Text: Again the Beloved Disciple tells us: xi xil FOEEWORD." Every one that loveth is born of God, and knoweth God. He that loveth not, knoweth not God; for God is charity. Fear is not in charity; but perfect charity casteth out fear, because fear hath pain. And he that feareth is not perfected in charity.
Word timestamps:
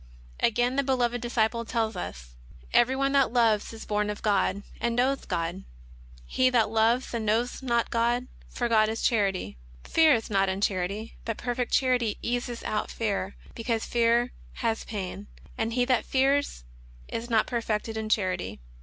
Again 0.39 0.77
the 0.77 0.83
Beloved 0.83 1.21
Disciple 1.21 1.63
tells 1.63 1.95
us: 1.95 2.15
xi 2.17 2.23
xil 2.23 2.25
FOEEWORD." 2.25 2.69
Every 2.81 2.95
one 2.95 3.11
that 3.11 3.31
loveth 3.31 3.71
is 3.71 3.85
born 3.85 4.09
of 4.09 4.23
God, 4.23 4.63
and 4.79 4.95
knoweth 4.95 5.27
God. 5.27 5.63
He 6.25 6.49
that 6.49 6.71
loveth 6.71 7.13
not, 7.13 7.21
knoweth 7.21 7.61
not 7.61 7.91
God; 7.91 8.25
for 8.49 8.67
God 8.67 8.89
is 8.89 9.03
charity. 9.03 9.59
Fear 9.83 10.15
is 10.15 10.27
not 10.31 10.49
in 10.49 10.59
charity; 10.59 11.17
but 11.23 11.37
perfect 11.37 11.71
charity 11.71 12.17
casteth 12.23 12.63
out 12.63 12.89
fear, 12.89 13.35
because 13.53 13.85
fear 13.85 14.31
hath 14.53 14.87
pain. 14.87 15.27
And 15.55 15.73
he 15.73 15.85
that 15.85 16.03
feareth 16.03 16.63
is 17.07 17.29
not 17.29 17.45
perfected 17.45 17.95
in 17.95 18.09
charity. 18.09 18.59